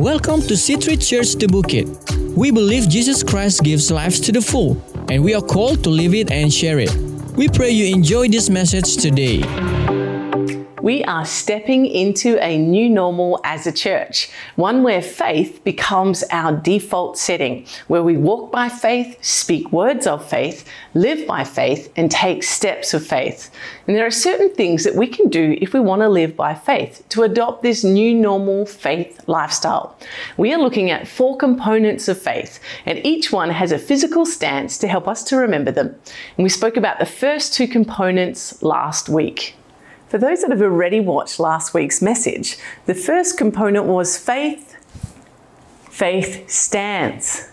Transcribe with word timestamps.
Welcome 0.00 0.40
to 0.48 0.54
C3 0.54 0.96
Church 1.06 1.34
The 1.34 1.46
Bukit. 1.46 2.34
We 2.34 2.50
believe 2.50 2.88
Jesus 2.88 3.22
Christ 3.22 3.62
gives 3.62 3.90
life 3.90 4.22
to 4.22 4.32
the 4.32 4.40
full, 4.40 4.82
and 5.10 5.22
we 5.22 5.34
are 5.34 5.42
called 5.42 5.84
to 5.84 5.90
live 5.90 6.14
it 6.14 6.30
and 6.30 6.50
share 6.50 6.78
it. 6.78 6.90
We 7.36 7.48
pray 7.48 7.68
you 7.72 7.94
enjoy 7.94 8.28
this 8.28 8.48
message 8.48 8.96
today. 8.96 9.42
We 10.82 11.04
are 11.04 11.26
stepping 11.26 11.84
into 11.84 12.42
a 12.42 12.56
new 12.56 12.88
normal 12.88 13.38
as 13.44 13.66
a 13.66 13.72
church, 13.72 14.30
one 14.56 14.82
where 14.82 15.02
faith 15.02 15.62
becomes 15.62 16.24
our 16.30 16.56
default 16.56 17.18
setting, 17.18 17.66
where 17.88 18.02
we 18.02 18.16
walk 18.16 18.50
by 18.50 18.70
faith, 18.70 19.22
speak 19.22 19.70
words 19.72 20.06
of 20.06 20.26
faith, 20.26 20.66
live 20.94 21.26
by 21.26 21.44
faith, 21.44 21.92
and 21.96 22.10
take 22.10 22.42
steps 22.42 22.94
of 22.94 23.06
faith. 23.06 23.50
And 23.86 23.94
there 23.94 24.06
are 24.06 24.10
certain 24.10 24.54
things 24.54 24.84
that 24.84 24.94
we 24.94 25.06
can 25.06 25.28
do 25.28 25.58
if 25.60 25.74
we 25.74 25.80
want 25.80 26.00
to 26.00 26.08
live 26.08 26.34
by 26.34 26.54
faith 26.54 27.04
to 27.10 27.24
adopt 27.24 27.62
this 27.62 27.84
new 27.84 28.14
normal 28.14 28.64
faith 28.64 29.20
lifestyle. 29.26 29.98
We 30.38 30.54
are 30.54 30.60
looking 30.60 30.90
at 30.90 31.06
four 31.06 31.36
components 31.36 32.08
of 32.08 32.20
faith, 32.20 32.58
and 32.86 33.04
each 33.04 33.30
one 33.30 33.50
has 33.50 33.70
a 33.70 33.78
physical 33.78 34.24
stance 34.24 34.78
to 34.78 34.88
help 34.88 35.06
us 35.06 35.24
to 35.24 35.36
remember 35.36 35.72
them. 35.72 35.88
And 36.38 36.42
we 36.42 36.48
spoke 36.48 36.78
about 36.78 36.98
the 36.98 37.06
first 37.06 37.52
two 37.52 37.68
components 37.68 38.62
last 38.62 39.10
week. 39.10 39.56
For 40.10 40.18
those 40.18 40.40
that 40.40 40.50
have 40.50 40.60
already 40.60 40.98
watched 40.98 41.38
last 41.38 41.72
week's 41.72 42.02
message, 42.02 42.58
the 42.86 42.96
first 42.96 43.38
component 43.38 43.86
was 43.86 44.18
faith. 44.18 44.74
Faith 45.88 46.50
stands. 46.50 47.48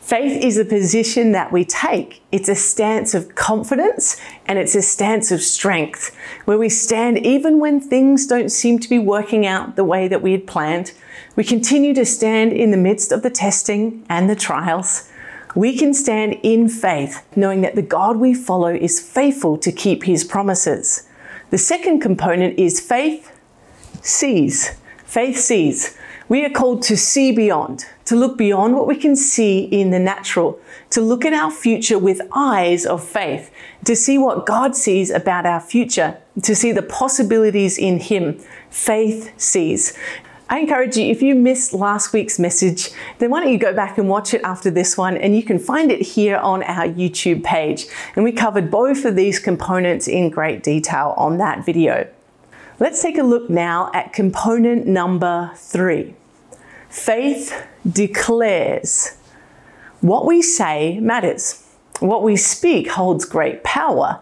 Faith 0.00 0.44
is 0.44 0.58
a 0.58 0.66
position 0.66 1.32
that 1.32 1.50
we 1.50 1.64
take. 1.64 2.20
It's 2.30 2.50
a 2.50 2.54
stance 2.54 3.14
of 3.14 3.34
confidence 3.34 4.20
and 4.44 4.58
it's 4.58 4.74
a 4.74 4.82
stance 4.82 5.32
of 5.32 5.40
strength 5.40 6.14
where 6.44 6.58
we 6.58 6.68
stand 6.68 7.24
even 7.24 7.58
when 7.58 7.80
things 7.80 8.26
don't 8.26 8.50
seem 8.50 8.78
to 8.80 8.88
be 8.90 8.98
working 8.98 9.46
out 9.46 9.76
the 9.76 9.82
way 9.82 10.06
that 10.06 10.20
we 10.20 10.32
had 10.32 10.46
planned. 10.46 10.92
We 11.36 11.42
continue 11.44 11.94
to 11.94 12.04
stand 12.04 12.52
in 12.52 12.70
the 12.70 12.76
midst 12.76 13.12
of 13.12 13.22
the 13.22 13.30
testing 13.30 14.04
and 14.10 14.28
the 14.28 14.36
trials. 14.36 15.10
We 15.54 15.74
can 15.78 15.94
stand 15.94 16.34
in 16.42 16.68
faith, 16.68 17.24
knowing 17.34 17.62
that 17.62 17.76
the 17.76 17.82
God 17.82 18.18
we 18.18 18.34
follow 18.34 18.74
is 18.74 19.00
faithful 19.00 19.56
to 19.56 19.72
keep 19.72 20.04
his 20.04 20.22
promises. 20.22 21.08
The 21.54 21.58
second 21.58 22.00
component 22.00 22.58
is 22.58 22.80
faith 22.80 23.30
sees. 24.02 24.76
Faith 25.04 25.38
sees. 25.38 25.96
We 26.28 26.44
are 26.44 26.50
called 26.50 26.82
to 26.82 26.96
see 26.96 27.30
beyond, 27.30 27.86
to 28.06 28.16
look 28.16 28.36
beyond 28.36 28.74
what 28.74 28.88
we 28.88 28.96
can 28.96 29.14
see 29.14 29.60
in 29.60 29.90
the 29.90 30.00
natural, 30.00 30.58
to 30.90 31.00
look 31.00 31.24
at 31.24 31.32
our 31.32 31.52
future 31.52 31.96
with 31.96 32.20
eyes 32.34 32.84
of 32.84 33.04
faith, 33.06 33.52
to 33.84 33.94
see 33.94 34.18
what 34.18 34.46
God 34.46 34.74
sees 34.74 35.10
about 35.10 35.46
our 35.46 35.60
future, 35.60 36.18
to 36.42 36.56
see 36.56 36.72
the 36.72 36.82
possibilities 36.82 37.78
in 37.78 38.00
Him. 38.00 38.40
Faith 38.68 39.32
sees. 39.40 39.96
I 40.48 40.58
encourage 40.58 40.96
you, 40.96 41.06
if 41.06 41.22
you 41.22 41.34
missed 41.34 41.72
last 41.72 42.12
week's 42.12 42.38
message, 42.38 42.90
then 43.18 43.30
why 43.30 43.42
don't 43.42 43.52
you 43.52 43.58
go 43.58 43.72
back 43.72 43.96
and 43.96 44.08
watch 44.08 44.34
it 44.34 44.42
after 44.44 44.70
this 44.70 44.96
one? 44.96 45.16
And 45.16 45.34
you 45.34 45.42
can 45.42 45.58
find 45.58 45.90
it 45.90 46.02
here 46.02 46.36
on 46.36 46.62
our 46.62 46.86
YouTube 46.86 47.42
page. 47.42 47.86
And 48.14 48.24
we 48.24 48.32
covered 48.32 48.70
both 48.70 49.04
of 49.06 49.16
these 49.16 49.38
components 49.38 50.06
in 50.06 50.28
great 50.28 50.62
detail 50.62 51.14
on 51.16 51.38
that 51.38 51.64
video. 51.64 52.08
Let's 52.78 53.00
take 53.00 53.16
a 53.16 53.22
look 53.22 53.48
now 53.48 53.90
at 53.94 54.12
component 54.12 54.86
number 54.86 55.52
three. 55.54 56.14
Faith 56.90 57.66
declares. 57.90 59.16
What 60.00 60.26
we 60.26 60.42
say 60.42 61.00
matters. 61.00 61.64
What 62.00 62.22
we 62.22 62.36
speak 62.36 62.88
holds 62.90 63.24
great 63.24 63.64
power. 63.64 64.20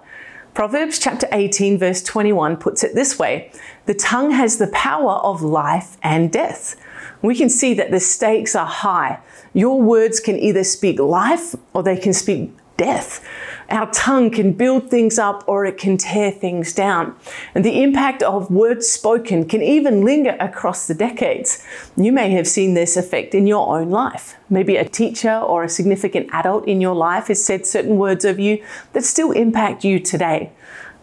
Proverbs 0.54 0.98
chapter 0.98 1.26
18, 1.32 1.78
verse 1.78 2.02
21 2.02 2.58
puts 2.58 2.84
it 2.84 2.94
this 2.94 3.18
way 3.18 3.50
The 3.86 3.94
tongue 3.94 4.32
has 4.32 4.58
the 4.58 4.66
power 4.66 5.12
of 5.12 5.40
life 5.40 5.96
and 6.02 6.30
death. 6.30 6.76
We 7.22 7.34
can 7.34 7.48
see 7.48 7.72
that 7.74 7.90
the 7.90 8.00
stakes 8.00 8.54
are 8.54 8.66
high. 8.66 9.20
Your 9.54 9.80
words 9.80 10.20
can 10.20 10.38
either 10.38 10.62
speak 10.62 10.98
life 10.98 11.54
or 11.72 11.82
they 11.82 11.96
can 11.96 12.12
speak 12.12 12.50
death. 12.76 13.24
Our 13.70 13.90
tongue 13.90 14.30
can 14.30 14.52
build 14.52 14.90
things 14.90 15.18
up 15.18 15.44
or 15.46 15.64
it 15.64 15.78
can 15.78 15.96
tear 15.96 16.30
things 16.30 16.74
down. 16.74 17.16
And 17.54 17.64
the 17.64 17.82
impact 17.82 18.22
of 18.22 18.50
words 18.50 18.88
spoken 18.88 19.48
can 19.48 19.62
even 19.62 20.04
linger 20.04 20.36
across 20.38 20.86
the 20.86 20.94
decades. 20.94 21.64
You 21.96 22.12
may 22.12 22.30
have 22.32 22.46
seen 22.46 22.74
this 22.74 22.96
effect 22.96 23.34
in 23.34 23.46
your 23.46 23.76
own 23.76 23.90
life. 23.90 24.36
Maybe 24.50 24.76
a 24.76 24.88
teacher 24.88 25.34
or 25.34 25.64
a 25.64 25.68
significant 25.68 26.28
adult 26.32 26.68
in 26.68 26.80
your 26.80 26.94
life 26.94 27.28
has 27.28 27.44
said 27.44 27.66
certain 27.66 27.96
words 27.96 28.24
of 28.24 28.38
you 28.38 28.62
that 28.92 29.04
still 29.04 29.32
impact 29.32 29.84
you 29.84 29.98
today. 29.98 30.52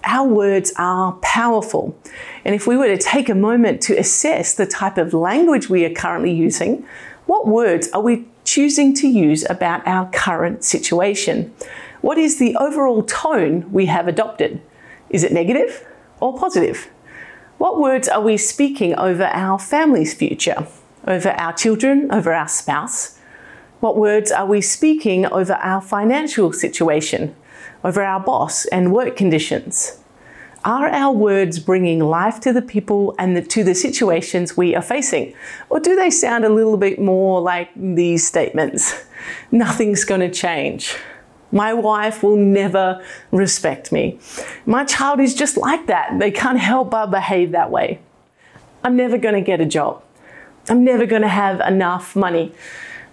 Our 0.04 0.28
words 0.28 0.72
are 0.78 1.14
powerful. 1.22 1.98
And 2.46 2.56
if 2.56 2.68
we 2.68 2.78
were 2.78 2.88
to 2.88 2.98
take 2.98 3.28
a 3.30 3.36
moment 3.36 3.82
to 3.84 3.98
assess 3.98 4.54
the 4.54 4.66
type 4.66 4.98
of 4.98 5.14
language 5.14 5.70
we 5.70 5.84
are 5.86 5.94
currently 5.94 6.32
using, 6.32 6.86
what 7.30 7.46
words 7.46 7.92
are 7.92 8.02
we 8.02 8.26
choosing 8.44 8.92
to 8.92 9.08
use 9.08 9.46
about 9.52 9.86
our 9.86 10.10
current 10.10 10.64
situation? 10.64 11.54
What 12.02 12.18
is 12.18 12.40
the 12.40 12.56
overall 12.56 13.04
tone 13.04 13.72
we 13.72 13.86
have 13.86 14.08
adopted? 14.08 14.60
Is 15.12 15.24
it 15.24 15.32
negative 15.32 15.86
or 16.20 16.36
positive? 16.36 16.90
What 17.60 17.80
words 17.80 18.08
are 18.08 18.20
we 18.20 18.36
speaking 18.38 18.96
over 18.96 19.26
our 19.26 19.60
family's 19.60 20.12
future, 20.12 20.66
over 21.06 21.30
our 21.30 21.54
children, 21.54 22.12
over 22.12 22.34
our 22.34 22.48
spouse? 22.48 23.20
What 23.80 23.96
words 23.96 24.32
are 24.32 24.48
we 24.48 24.60
speaking 24.60 25.28
over 25.28 25.54
our 25.54 25.82
financial 25.82 26.52
situation, 26.52 27.36
over 27.84 28.02
our 28.02 28.20
boss 28.20 28.66
and 28.66 28.92
work 28.92 29.16
conditions? 29.16 30.00
Are 30.66 30.90
our 30.90 31.14
words 31.14 31.58
bringing 31.58 32.00
life 32.00 32.42
to 32.42 32.52
the 32.52 32.62
people 32.62 33.16
and 33.18 33.38
the, 33.38 33.42
to 33.44 33.64
the 33.64 33.74
situations 33.74 34.58
we 34.58 34.76
are 34.76 34.82
facing? 34.82 35.34
Or 35.70 35.80
do 35.80 35.96
they 35.96 36.10
sound 36.10 36.44
a 36.44 36.50
little 36.50 36.76
bit 36.76 37.00
more 37.00 37.40
like 37.40 37.70
these 37.76 38.28
statements? 38.28 39.06
Nothing's 39.52 40.04
going 40.04 40.20
to 40.22 40.30
change. 40.30 40.98
My 41.52 41.74
wife 41.74 42.24
will 42.24 42.36
never 42.36 43.04
respect 43.32 43.92
me. 43.92 44.20
My 44.66 44.84
child 44.84 45.22
is 45.22 45.34
just 45.34 45.56
like 45.56 45.88
that. 45.88 46.20
They 46.20 46.30
can't 46.30 46.60
help 46.60 46.92
but 46.92 47.08
behave 47.08 47.52
that 47.54 47.72
way. 47.72 48.00
I'm 48.84 48.98
never 48.98 49.18
going 49.18 49.36
to 49.36 49.42
get 49.42 49.62
a 49.62 49.66
job. 49.66 50.04
I'm 50.68 50.84
never 50.84 51.06
going 51.06 51.22
to 51.22 51.30
have 51.30 51.62
enough 51.62 52.16
money. 52.16 52.54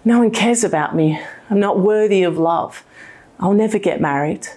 No 0.03 0.19
one 0.19 0.31
cares 0.31 0.63
about 0.63 0.95
me. 0.95 1.19
I'm 1.49 1.59
not 1.59 1.79
worthy 1.79 2.23
of 2.23 2.37
love. 2.37 2.83
I'll 3.39 3.53
never 3.53 3.79
get 3.79 4.01
married. 4.01 4.47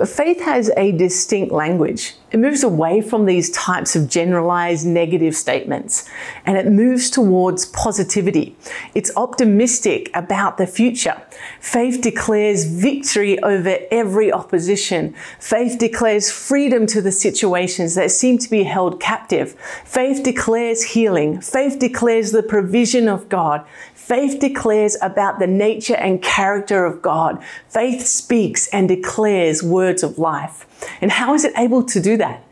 But 0.00 0.08
faith 0.08 0.40
has 0.40 0.70
a 0.78 0.92
distinct 0.92 1.52
language. 1.52 2.14
It 2.32 2.38
moves 2.38 2.62
away 2.62 3.02
from 3.02 3.26
these 3.26 3.50
types 3.50 3.94
of 3.94 4.08
generalized 4.08 4.86
negative 4.86 5.36
statements 5.36 6.08
and 6.46 6.56
it 6.56 6.66
moves 6.68 7.10
towards 7.10 7.66
positivity. 7.66 8.56
It's 8.94 9.14
optimistic 9.14 10.08
about 10.14 10.56
the 10.56 10.66
future. 10.66 11.20
Faith 11.60 12.00
declares 12.00 12.64
victory 12.64 13.38
over 13.42 13.76
every 13.90 14.32
opposition. 14.32 15.14
Faith 15.38 15.78
declares 15.78 16.30
freedom 16.30 16.86
to 16.86 17.02
the 17.02 17.12
situations 17.12 17.94
that 17.96 18.10
seem 18.10 18.38
to 18.38 18.48
be 18.48 18.62
held 18.62 19.00
captive. 19.00 19.52
Faith 19.84 20.22
declares 20.22 20.82
healing. 20.82 21.42
Faith 21.42 21.78
declares 21.78 22.32
the 22.32 22.42
provision 22.42 23.06
of 23.06 23.28
God. 23.28 23.66
Faith 24.10 24.40
declares 24.40 24.96
about 25.00 25.38
the 25.38 25.46
nature 25.46 25.94
and 25.94 26.20
character 26.20 26.84
of 26.84 27.00
God. 27.00 27.40
Faith 27.68 28.04
speaks 28.04 28.66
and 28.72 28.88
declares 28.88 29.62
words 29.62 30.02
of 30.02 30.18
life. 30.18 30.66
And 31.00 31.12
how 31.12 31.32
is 31.32 31.44
it 31.44 31.52
able 31.56 31.84
to 31.84 32.00
do 32.00 32.16
that? 32.16 32.42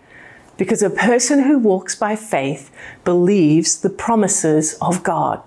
Because 0.56 0.84
a 0.84 0.88
person 0.88 1.42
who 1.42 1.58
walks 1.58 1.96
by 1.96 2.14
faith 2.14 2.70
believes 3.04 3.80
the 3.80 3.90
promises 3.90 4.78
of 4.80 5.02
God. 5.02 5.42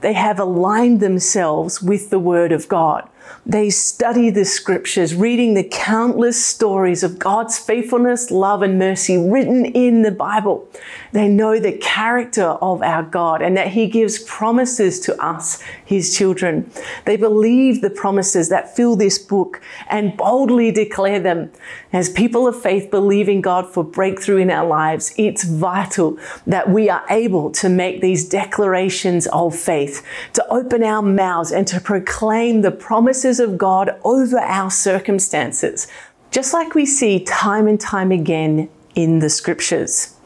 They 0.00 0.14
have 0.14 0.40
aligned 0.40 1.00
themselves 1.00 1.82
with 1.82 2.08
the 2.08 2.18
Word 2.18 2.52
of 2.52 2.66
God. 2.66 3.06
They 3.46 3.70
study 3.70 4.30
the 4.30 4.44
scriptures, 4.44 5.14
reading 5.14 5.54
the 5.54 5.64
countless 5.64 6.44
stories 6.44 7.02
of 7.02 7.18
God's 7.18 7.58
faithfulness, 7.58 8.30
love, 8.30 8.62
and 8.62 8.78
mercy 8.78 9.16
written 9.16 9.64
in 9.64 10.02
the 10.02 10.10
Bible. 10.10 10.68
They 11.12 11.26
know 11.26 11.58
the 11.58 11.72
character 11.78 12.44
of 12.44 12.82
our 12.82 13.02
God 13.02 13.42
and 13.42 13.56
that 13.56 13.68
He 13.68 13.88
gives 13.88 14.18
promises 14.18 15.00
to 15.00 15.20
us, 15.20 15.62
His 15.84 16.16
children. 16.16 16.70
They 17.06 17.16
believe 17.16 17.80
the 17.80 17.90
promises 17.90 18.50
that 18.50 18.76
fill 18.76 18.94
this 18.94 19.18
book 19.18 19.60
and 19.88 20.16
boldly 20.16 20.70
declare 20.70 21.18
them. 21.18 21.50
As 21.92 22.08
people 22.08 22.46
of 22.46 22.60
faith 22.60 22.90
believing 22.90 23.40
God 23.40 23.66
for 23.66 23.82
breakthrough 23.82 24.36
in 24.36 24.50
our 24.50 24.66
lives, 24.66 25.12
it's 25.16 25.42
vital 25.44 26.18
that 26.46 26.70
we 26.70 26.88
are 26.88 27.04
able 27.10 27.50
to 27.52 27.68
make 27.68 28.00
these 28.00 28.28
declarations 28.28 29.26
of 29.28 29.56
faith, 29.56 30.06
to 30.34 30.46
open 30.48 30.84
our 30.84 31.02
mouths 31.02 31.50
and 31.50 31.66
to 31.66 31.80
proclaim 31.80 32.60
the 32.60 32.70
promises 33.20 33.40
of 33.40 33.58
God 33.58 34.00
over 34.02 34.38
our 34.38 34.70
circumstances, 34.70 35.88
just 36.30 36.54
like 36.54 36.74
we 36.74 36.86
see 36.86 37.22
time 37.22 37.68
and 37.68 37.78
time 37.78 38.10
again 38.10 38.70
in 38.94 39.18
the 39.18 39.28
scriptures. 39.28 40.16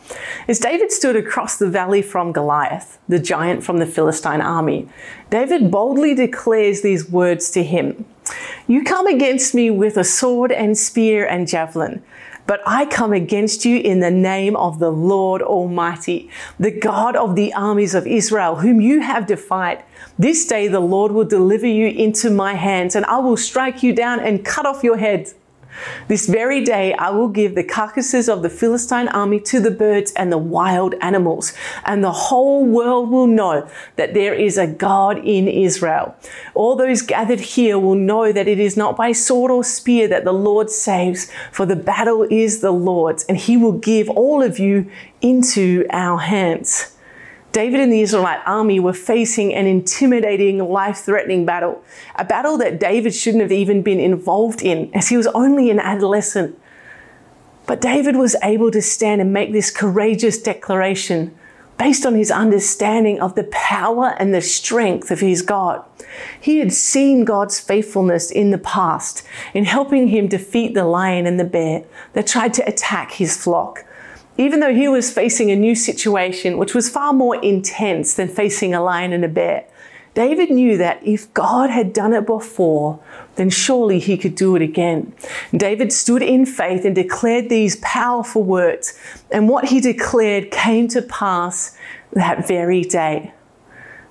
As 0.46 0.60
David 0.60 0.92
stood 0.92 1.16
across 1.16 1.58
the 1.58 1.68
valley 1.68 2.02
from 2.02 2.30
Goliath, 2.30 3.00
the 3.08 3.18
giant 3.18 3.64
from 3.64 3.78
the 3.78 3.86
Philistine 3.86 4.40
army, 4.40 4.88
David 5.28 5.72
boldly 5.72 6.14
declares 6.14 6.82
these 6.82 7.10
words 7.10 7.50
to 7.50 7.64
him 7.64 8.04
You 8.68 8.84
come 8.84 9.08
against 9.08 9.56
me 9.56 9.70
with 9.70 9.96
a 9.96 10.04
sword 10.04 10.52
and 10.52 10.78
spear 10.78 11.26
and 11.26 11.48
javelin, 11.48 12.00
But 12.46 12.60
I 12.66 12.84
come 12.86 13.12
against 13.12 13.64
you 13.64 13.78
in 13.78 14.00
the 14.00 14.10
name 14.10 14.54
of 14.56 14.78
the 14.78 14.90
Lord 14.90 15.40
Almighty, 15.40 16.28
the 16.58 16.70
God 16.70 17.16
of 17.16 17.36
the 17.36 17.54
armies 17.54 17.94
of 17.94 18.06
Israel, 18.06 18.56
whom 18.56 18.80
you 18.80 19.00
have 19.00 19.26
defied. 19.26 19.82
This 20.18 20.46
day 20.46 20.68
the 20.68 20.80
Lord 20.80 21.12
will 21.12 21.24
deliver 21.24 21.66
you 21.66 21.88
into 21.88 22.30
my 22.30 22.54
hands, 22.54 22.94
and 22.94 23.06
I 23.06 23.18
will 23.18 23.36
strike 23.36 23.82
you 23.82 23.94
down 23.94 24.20
and 24.20 24.44
cut 24.44 24.66
off 24.66 24.84
your 24.84 24.98
head. 24.98 25.32
This 26.08 26.26
very 26.26 26.62
day 26.64 26.94
I 26.94 27.10
will 27.10 27.28
give 27.28 27.54
the 27.54 27.64
carcasses 27.64 28.28
of 28.28 28.42
the 28.42 28.50
Philistine 28.50 29.08
army 29.08 29.40
to 29.40 29.60
the 29.60 29.70
birds 29.70 30.12
and 30.12 30.30
the 30.30 30.38
wild 30.38 30.94
animals, 31.00 31.52
and 31.84 32.02
the 32.02 32.12
whole 32.12 32.64
world 32.64 33.10
will 33.10 33.26
know 33.26 33.68
that 33.96 34.14
there 34.14 34.34
is 34.34 34.58
a 34.58 34.66
God 34.66 35.18
in 35.18 35.48
Israel. 35.48 36.14
All 36.54 36.76
those 36.76 37.02
gathered 37.02 37.40
here 37.40 37.78
will 37.78 37.94
know 37.94 38.32
that 38.32 38.48
it 38.48 38.58
is 38.58 38.76
not 38.76 38.96
by 38.96 39.12
sword 39.12 39.50
or 39.50 39.64
spear 39.64 40.08
that 40.08 40.24
the 40.24 40.32
Lord 40.32 40.70
saves, 40.70 41.30
for 41.52 41.66
the 41.66 41.76
battle 41.76 42.26
is 42.30 42.60
the 42.60 42.72
Lord's, 42.72 43.24
and 43.24 43.36
he 43.36 43.56
will 43.56 43.78
give 43.78 44.08
all 44.10 44.42
of 44.42 44.58
you 44.58 44.90
into 45.20 45.86
our 45.90 46.18
hands. 46.18 46.93
David 47.54 47.78
and 47.78 47.92
the 47.92 48.00
Israelite 48.00 48.40
army 48.46 48.80
were 48.80 48.92
facing 48.92 49.54
an 49.54 49.68
intimidating, 49.68 50.58
life 50.58 50.98
threatening 50.98 51.46
battle, 51.46 51.80
a 52.16 52.24
battle 52.24 52.58
that 52.58 52.80
David 52.80 53.14
shouldn't 53.14 53.42
have 53.42 53.52
even 53.52 53.80
been 53.80 54.00
involved 54.00 54.60
in 54.60 54.90
as 54.92 55.08
he 55.08 55.16
was 55.16 55.28
only 55.28 55.70
an 55.70 55.78
adolescent. 55.78 56.58
But 57.66 57.80
David 57.80 58.16
was 58.16 58.34
able 58.42 58.72
to 58.72 58.82
stand 58.82 59.20
and 59.20 59.32
make 59.32 59.52
this 59.52 59.70
courageous 59.70 60.42
declaration 60.42 61.32
based 61.78 62.04
on 62.04 62.16
his 62.16 62.32
understanding 62.32 63.20
of 63.20 63.36
the 63.36 63.44
power 63.44 64.16
and 64.18 64.34
the 64.34 64.42
strength 64.42 65.12
of 65.12 65.20
his 65.20 65.40
God. 65.40 65.84
He 66.40 66.58
had 66.58 66.72
seen 66.72 67.24
God's 67.24 67.60
faithfulness 67.60 68.32
in 68.32 68.50
the 68.50 68.58
past 68.58 69.24
in 69.54 69.64
helping 69.64 70.08
him 70.08 70.26
defeat 70.26 70.74
the 70.74 70.84
lion 70.84 71.24
and 71.24 71.38
the 71.38 71.44
bear 71.44 71.84
that 72.14 72.26
tried 72.26 72.52
to 72.54 72.68
attack 72.68 73.12
his 73.12 73.36
flock. 73.36 73.84
Even 74.36 74.60
though 74.60 74.74
he 74.74 74.88
was 74.88 75.12
facing 75.12 75.50
a 75.50 75.56
new 75.56 75.74
situation, 75.74 76.58
which 76.58 76.74
was 76.74 76.90
far 76.90 77.12
more 77.12 77.36
intense 77.36 78.14
than 78.14 78.28
facing 78.28 78.74
a 78.74 78.82
lion 78.82 79.12
and 79.12 79.24
a 79.24 79.28
bear, 79.28 79.64
David 80.14 80.50
knew 80.50 80.76
that 80.78 81.04
if 81.04 81.32
God 81.34 81.70
had 81.70 81.92
done 81.92 82.12
it 82.12 82.24
before, 82.24 83.00
then 83.34 83.50
surely 83.50 83.98
he 83.98 84.16
could 84.16 84.36
do 84.36 84.54
it 84.54 84.62
again. 84.62 85.12
David 85.56 85.92
stood 85.92 86.22
in 86.22 86.46
faith 86.46 86.84
and 86.84 86.94
declared 86.94 87.48
these 87.48 87.76
powerful 87.76 88.42
words, 88.42 88.98
and 89.32 89.48
what 89.48 89.66
he 89.66 89.80
declared 89.80 90.52
came 90.52 90.86
to 90.88 91.02
pass 91.02 91.76
that 92.12 92.46
very 92.46 92.82
day. 92.82 93.32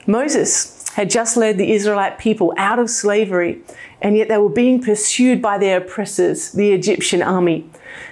Moses 0.05 0.87
had 0.95 1.09
just 1.09 1.37
led 1.37 1.57
the 1.57 1.71
Israelite 1.71 2.17
people 2.17 2.53
out 2.57 2.79
of 2.79 2.89
slavery, 2.89 3.61
and 4.01 4.17
yet 4.17 4.27
they 4.27 4.37
were 4.37 4.49
being 4.49 4.81
pursued 4.81 5.41
by 5.41 5.57
their 5.57 5.77
oppressors, 5.77 6.51
the 6.51 6.73
Egyptian 6.73 7.21
army. 7.21 7.67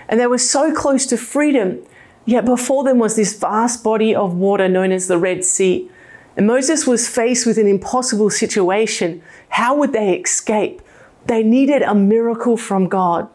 And 0.08 0.20
they 0.20 0.28
were 0.28 0.38
so 0.38 0.74
close 0.74 1.06
to 1.08 1.18
freedom 1.18 1.86
Yet 2.26 2.46
before 2.46 2.84
them 2.84 3.00
was 3.00 3.16
this 3.16 3.38
vast 3.38 3.84
body 3.84 4.14
of 4.14 4.36
water 4.36 4.70
known 4.70 4.92
as 4.92 5.08
the 5.08 5.18
Red 5.18 5.44
Sea. 5.44 5.90
And 6.38 6.48
Moses 6.48 6.88
was 6.88 7.10
faced 7.10 7.46
with 7.46 7.58
an 7.58 7.68
impossible 7.68 8.30
situation. 8.30 9.22
How 9.50 9.76
would 9.76 9.94
they 9.94 10.18
escape? 10.18 10.82
They 11.26 11.44
needed 11.44 11.82
a 11.82 11.96
miracle 11.96 12.58
from 12.58 12.88
God. 12.88 13.28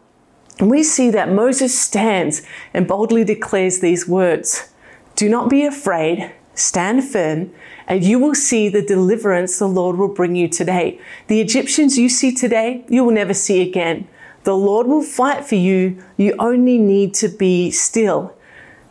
And 0.59 0.71
we 0.71 0.83
see 0.83 1.11
that 1.11 1.31
Moses 1.31 1.79
stands 1.79 2.43
and 2.73 2.89
boldly 2.89 3.25
declares 3.25 3.81
these 3.81 4.09
words 4.09 4.71
Do 5.15 5.29
not 5.29 5.51
be 5.51 5.65
afraid, 5.65 6.33
stand 6.55 7.05
firm, 7.05 7.53
and 7.87 8.03
you 8.03 8.19
will 8.19 8.35
see 8.35 8.69
the 8.69 8.83
deliverance 8.83 9.59
the 9.59 9.69
Lord 9.69 9.97
will 9.97 10.09
bring 10.09 10.35
you 10.35 10.49
today. 10.49 10.99
The 11.27 11.41
Egyptians 11.41 11.99
you 11.99 12.09
see 12.09 12.35
today, 12.35 12.85
you 12.89 13.05
will 13.05 13.13
never 13.13 13.35
see 13.35 13.61
again. 13.61 14.09
The 14.45 14.57
Lord 14.57 14.87
will 14.87 15.03
fight 15.03 15.45
for 15.45 15.57
you. 15.57 16.03
You 16.17 16.35
only 16.39 16.79
need 16.79 17.15
to 17.15 17.29
be 17.29 17.71
still. 17.71 18.36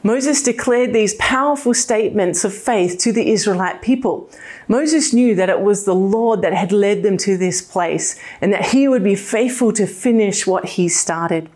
Moses 0.06 0.44
declared 0.44 0.94
these 0.94 1.16
powerful 1.16 1.74
statements 1.74 2.46
of 2.46 2.54
faith 2.54 3.00
to 3.00 3.12
the 3.12 3.32
Israelite 3.32 3.82
people. 3.82 4.30
Moses 4.68 5.14
knew 5.14 5.34
that 5.34 5.50
it 5.50 5.62
was 5.62 5.84
the 5.84 5.96
Lord 5.96 6.44
that 6.44 6.54
had 6.54 6.72
led 6.72 7.02
them 7.02 7.18
to 7.18 7.38
this 7.38 7.60
place 7.60 8.16
and 8.40 8.54
that 8.54 8.68
he 8.68 8.88
would 8.88 9.04
be 9.04 9.16
faithful 9.16 9.74
to 9.74 9.88
finish 9.88 10.46
what 10.46 10.66
he 10.66 10.88
started. 10.88 11.50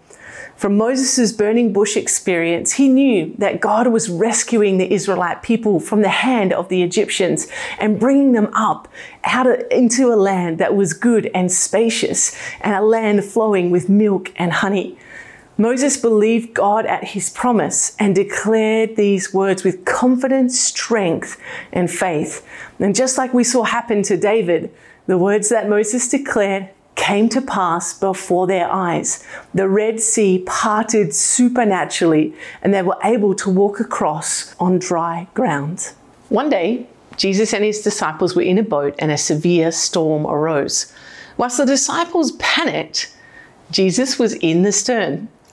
From 0.56 0.78
Moses' 0.78 1.32
burning 1.32 1.72
bush 1.74 1.96
experience, 1.96 2.74
he 2.74 2.90
knew 2.90 3.36
that 3.38 3.62
God 3.62 3.86
was 3.86 4.10
rescuing 4.10 4.80
the 4.80 4.92
Israelite 4.92 5.44
people 5.44 5.80
from 5.80 6.02
the 6.02 6.10
hand 6.10 6.52
of 6.52 6.70
the 6.70 6.82
Egyptians 6.82 7.48
and 7.78 8.00
bringing 8.00 8.32
them 8.32 8.50
up 8.56 8.88
out 9.26 9.46
into 9.72 10.12
a 10.12 10.18
land 10.18 10.58
that 10.58 10.76
was 10.76 10.94
good 10.94 11.30
and 11.36 11.52
spacious 11.52 12.36
and 12.62 12.74
a 12.74 12.82
land 12.82 13.24
flowing 13.24 13.70
with 13.70 13.90
milk 13.90 14.34
and 14.38 14.54
honey. 14.54 14.98
Moses 15.60 15.98
believed 15.98 16.54
God 16.54 16.86
at 16.86 17.04
his 17.04 17.30
promise 17.30 17.94
and 18.00 18.16
declared 18.16 18.96
these 18.96 19.34
words 19.34 19.66
with 19.66 19.84
confidence, 19.84 20.58
strength, 20.58 21.38
and 21.74 21.92
faith. 21.92 22.48
And 22.80 22.96
just 22.96 23.18
like 23.18 23.34
we 23.34 23.44
saw 23.44 23.64
happen 23.64 24.02
to 24.04 24.16
David, 24.16 24.74
the 25.08 25.18
words 25.18 25.50
that 25.50 25.68
Moses 25.68 26.08
declared 26.08 26.70
came 26.96 27.28
to 27.28 27.42
pass 27.42 27.94
before 27.94 28.48
their 28.48 28.72
eyes. 28.72 29.22
The 29.54 29.68
Red 29.68 30.00
Sea 30.00 30.44
parted 30.46 31.14
supernaturally, 31.14 32.34
and 32.62 32.74
they 32.74 32.82
were 32.82 32.98
able 33.04 33.36
to 33.36 33.50
walk 33.50 33.82
across 33.82 34.56
on 34.62 34.80
dry 34.80 35.28
ground. 35.34 35.92
One 36.30 36.50
day, 36.50 36.88
Jesus 37.18 37.54
and 37.54 37.66
his 37.66 37.82
disciples 37.82 38.34
were 38.34 38.44
in 38.44 38.58
a 38.58 38.64
boat, 38.64 38.96
and 38.98 39.12
a 39.12 39.18
severe 39.18 39.74
storm 39.74 40.26
arose. 40.26 40.94
Whilst 41.36 41.58
the 41.58 41.66
disciples 41.66 42.32
panicked, 42.34 43.14
Jesus 43.72 44.18
was 44.18 44.36
in 44.36 44.62
the 44.62 44.72
stern 44.72 45.28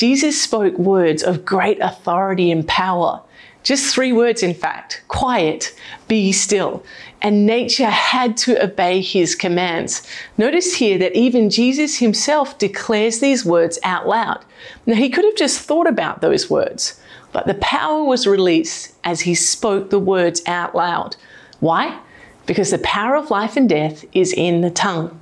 Jesus 0.00 0.40
spoke 0.40 0.78
words 0.78 1.22
of 1.22 1.44
great 1.44 1.78
authority 1.82 2.50
and 2.50 2.66
power. 2.66 3.20
Just 3.62 3.94
three 3.94 4.14
words, 4.14 4.42
in 4.42 4.54
fact 4.54 5.02
quiet, 5.08 5.74
be 6.08 6.32
still. 6.32 6.82
And 7.20 7.44
nature 7.44 7.90
had 7.90 8.38
to 8.38 8.64
obey 8.64 9.02
his 9.02 9.34
commands. 9.34 10.08
Notice 10.38 10.76
here 10.76 10.96
that 10.96 11.14
even 11.14 11.50
Jesus 11.50 11.98
himself 11.98 12.56
declares 12.56 13.20
these 13.20 13.44
words 13.44 13.78
out 13.84 14.08
loud. 14.08 14.42
Now, 14.86 14.94
he 14.94 15.10
could 15.10 15.26
have 15.26 15.36
just 15.36 15.60
thought 15.60 15.86
about 15.86 16.22
those 16.22 16.48
words, 16.48 16.98
but 17.30 17.46
the 17.46 17.60
power 17.60 18.02
was 18.02 18.26
released 18.26 18.94
as 19.04 19.20
he 19.20 19.34
spoke 19.34 19.90
the 19.90 19.98
words 19.98 20.40
out 20.46 20.74
loud. 20.74 21.16
Why? 21.58 22.00
Because 22.46 22.70
the 22.70 22.78
power 22.78 23.16
of 23.16 23.30
life 23.30 23.54
and 23.54 23.68
death 23.68 24.06
is 24.14 24.32
in 24.32 24.62
the 24.62 24.70
tongue. 24.70 25.20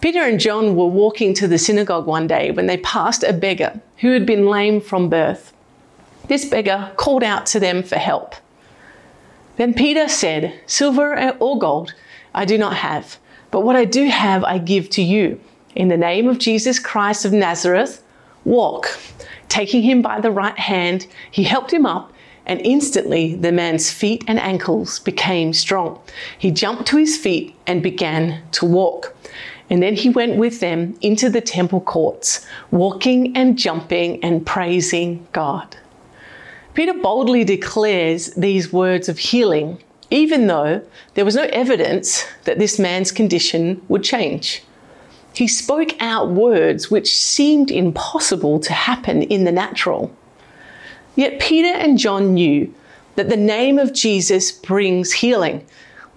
Peter 0.00 0.22
and 0.22 0.40
John 0.40 0.74
were 0.74 0.86
walking 0.86 1.32
to 1.34 1.46
the 1.46 1.58
synagogue 1.58 2.06
one 2.06 2.26
day 2.26 2.50
when 2.50 2.66
they 2.66 2.78
passed 2.78 3.22
a 3.22 3.32
beggar 3.32 3.80
who 4.02 4.10
had 4.10 4.26
been 4.26 4.46
lame 4.46 4.80
from 4.80 5.08
birth. 5.08 5.52
This 6.28 6.44
beggar 6.44 6.92
called 6.96 7.22
out 7.22 7.46
to 7.46 7.60
them 7.60 7.82
for 7.82 7.96
help. 7.96 8.34
Then 9.56 9.74
Peter 9.74 10.08
said, 10.08 10.60
Silver 10.66 11.34
or 11.38 11.58
gold 11.58 11.94
I 12.34 12.44
do 12.44 12.58
not 12.58 12.76
have, 12.76 13.18
but 13.50 13.60
what 13.60 13.76
I 13.76 13.84
do 13.84 14.06
have 14.08 14.42
I 14.44 14.58
give 14.58 14.90
to 14.90 15.02
you. 15.02 15.40
In 15.76 15.88
the 15.88 15.96
name 15.96 16.28
of 16.28 16.38
Jesus 16.38 16.78
Christ 16.78 17.24
of 17.24 17.32
Nazareth, 17.32 18.02
walk. 18.44 18.98
Taking 19.48 19.82
him 19.82 20.02
by 20.02 20.20
the 20.20 20.30
right 20.30 20.58
hand, 20.58 21.06
he 21.30 21.44
helped 21.44 21.72
him 21.72 21.86
up, 21.86 22.12
and 22.44 22.60
instantly 22.62 23.36
the 23.36 23.52
man's 23.52 23.92
feet 23.92 24.24
and 24.26 24.40
ankles 24.40 24.98
became 24.98 25.52
strong. 25.52 26.00
He 26.36 26.50
jumped 26.50 26.86
to 26.86 26.96
his 26.96 27.16
feet 27.16 27.54
and 27.66 27.82
began 27.82 28.42
to 28.52 28.66
walk. 28.66 29.14
And 29.72 29.82
then 29.82 29.94
he 29.94 30.10
went 30.10 30.36
with 30.36 30.60
them 30.60 30.98
into 31.00 31.30
the 31.30 31.40
temple 31.40 31.80
courts, 31.80 32.46
walking 32.70 33.34
and 33.34 33.56
jumping 33.56 34.22
and 34.22 34.44
praising 34.44 35.26
God. 35.32 35.78
Peter 36.74 36.92
boldly 36.92 37.42
declares 37.42 38.34
these 38.34 38.70
words 38.70 39.08
of 39.08 39.16
healing, 39.16 39.78
even 40.10 40.46
though 40.46 40.82
there 41.14 41.24
was 41.24 41.36
no 41.36 41.44
evidence 41.44 42.26
that 42.44 42.58
this 42.58 42.78
man's 42.78 43.10
condition 43.10 43.80
would 43.88 44.04
change. 44.04 44.62
He 45.34 45.48
spoke 45.48 45.94
out 46.00 46.28
words 46.28 46.90
which 46.90 47.16
seemed 47.16 47.70
impossible 47.70 48.60
to 48.60 48.74
happen 48.74 49.22
in 49.22 49.44
the 49.44 49.52
natural. 49.52 50.14
Yet 51.16 51.40
Peter 51.40 51.74
and 51.74 51.96
John 51.96 52.34
knew 52.34 52.74
that 53.14 53.30
the 53.30 53.38
name 53.38 53.78
of 53.78 53.94
Jesus 53.94 54.52
brings 54.52 55.12
healing, 55.12 55.64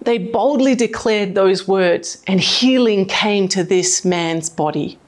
they 0.06 0.18
boldly 0.18 0.76
declared 0.76 1.34
those 1.34 1.66
words, 1.66 2.22
and 2.28 2.40
healing 2.40 3.06
came 3.06 3.48
to 3.48 3.64
this 3.64 4.04
man's 4.04 4.48
body. 4.48 5.00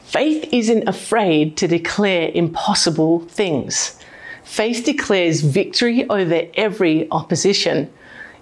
Faith 0.00 0.46
isn't 0.52 0.86
afraid 0.86 1.56
to 1.56 1.66
declare 1.66 2.30
impossible 2.34 3.20
things. 3.20 3.98
Faith 4.44 4.84
declares 4.84 5.40
victory 5.40 6.06
over 6.10 6.42
every 6.52 7.10
opposition. 7.10 7.90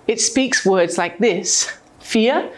It 0.09 0.21
speaks 0.21 0.67
words 0.67 0.99
like 0.99 1.19
this 1.19 1.73
Fear, 2.01 2.51